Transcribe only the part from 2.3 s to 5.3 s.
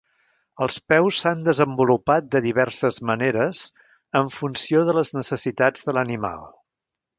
de diverses maneres en funció de les